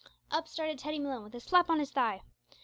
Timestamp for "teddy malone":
0.79-1.21